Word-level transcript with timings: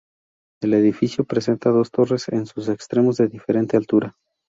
El 0.63 0.73
edificio 0.73 1.25
presenta 1.25 1.69
dos 1.69 1.91
torres 1.91 2.27
en 2.29 2.47
sus 2.47 2.69
extremos 2.69 3.17
de 3.17 3.27
diferente 3.27 3.77
altura. 3.77 4.15